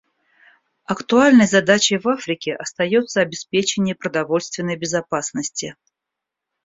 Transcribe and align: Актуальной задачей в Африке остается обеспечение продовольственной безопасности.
Актуальной 0.87 1.45
задачей 1.45 1.99
в 1.99 2.07
Африке 2.09 2.55
остается 2.55 3.21
обеспечение 3.21 3.93
продовольственной 3.93 4.75
безопасности. 4.75 5.75